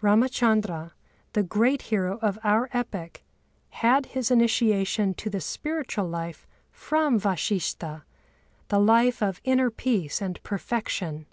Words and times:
Râmachandra, 0.00 0.92
the 1.34 1.42
great 1.42 1.82
hero 1.92 2.16
of 2.22 2.38
our 2.42 2.70
epic, 2.72 3.22
had 3.68 4.06
his 4.06 4.30
initiation 4.30 5.12
to 5.16 5.28
the 5.28 5.42
spiritual 5.42 6.06
life 6.08 6.46
from 6.72 7.20
Vashishtha, 7.20 8.02
the 8.68 8.78
life 8.80 9.22
of 9.22 9.42
inner 9.44 9.70
peace 9.70 10.22
and 10.22 10.42
perfection. 10.42 11.26